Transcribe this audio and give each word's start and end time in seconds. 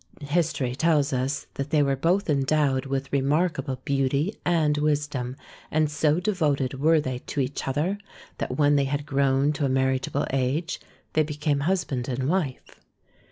History 0.29 0.73
tells 0.73 1.13
us 1.13 1.45
that 1.53 1.69
they 1.69 1.83
were 1.83 1.95
both 1.95 2.27
endowed 2.27 2.87
with 2.87 3.13
remarkable 3.13 3.79
beauty 3.85 4.35
and 4.43 4.75
wisdom, 4.79 5.35
and 5.69 5.91
so 5.91 6.19
devoted 6.19 6.79
were 6.79 6.99
they 6.99 7.19
to 7.19 7.39
each 7.39 7.67
other 7.67 7.99
that 8.39 8.57
when 8.57 8.77
they 8.77 8.85
had 8.85 9.05
grown 9.05 9.53
to 9.53 9.65
a 9.65 9.69
marriage 9.69 10.07
able 10.07 10.25
age 10.31 10.79
they 11.13 11.21
became 11.21 11.59
husband 11.59 12.09
and 12.09 12.27
wife. 12.27 12.79